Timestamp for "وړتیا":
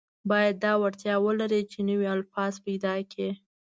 0.81-1.15